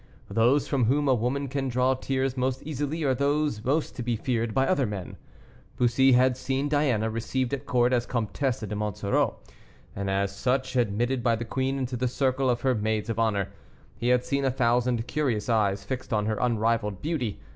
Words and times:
Those 0.31 0.67
from 0.67 0.85
whom 0.85 1.07
a 1.07 1.13
woman 1.13 1.47
can 1.47 1.69
draw 1.69 1.93
tears 1.93 2.35
most 2.35 2.63
easily 2.63 3.03
are 3.03 3.13
those 3.13 3.63
most 3.63 3.95
to 3.97 4.01
be 4.01 4.15
feared 4.15 4.51
by 4.51 4.65
other 4.67 4.87
men. 4.87 5.15
Bussy 5.77 6.13
had 6.13 6.35
seen 6.35 6.67
Diana 6.67 7.07
received 7.07 7.53
at 7.53 7.67
court 7.67 7.93
as 7.93 8.07
Comtesse 8.07 8.61
de 8.61 8.75
Monsoreau, 8.75 9.35
and 9.95 10.09
as 10.09 10.35
such 10.35 10.75
admitted 10.75 11.21
by 11.21 11.35
the 11.35 11.45
queen 11.45 11.77
into 11.77 11.95
the 11.95 12.07
circle 12.07 12.49
of 12.49 12.61
her 12.61 12.73
maids 12.73 13.11
of 13.11 13.19
honor; 13.19 13.49
he 13.95 14.07
had 14.07 14.25
seen 14.25 14.43
a 14.43 14.49
thousand 14.49 15.05
curious 15.05 15.49
eyes 15.49 15.83
fixed 15.83 16.11
on 16.11 16.25
her 16.25 16.39
unrivaled 16.41 17.03
beauty. 17.03 17.39